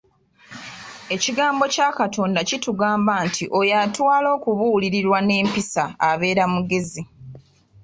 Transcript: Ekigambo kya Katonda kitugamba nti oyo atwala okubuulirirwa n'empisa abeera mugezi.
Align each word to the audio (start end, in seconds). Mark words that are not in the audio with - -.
Ekigambo 1.15 1.63
kya 1.73 1.89
Katonda 1.99 2.39
kitugamba 2.49 3.13
nti 3.27 3.43
oyo 3.59 3.73
atwala 3.83 4.27
okubuulirirwa 4.37 5.19
n'empisa 5.23 5.83
abeera 6.09 6.43
mugezi. 6.53 7.01